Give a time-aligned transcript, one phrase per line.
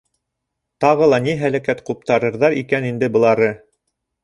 [0.85, 3.53] Тағы ла ни һәләкәт ҡуптарырҙар икән инде былары?